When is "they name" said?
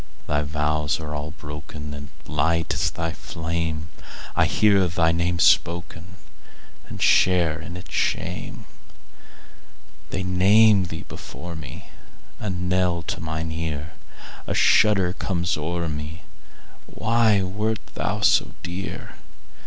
10.09-10.85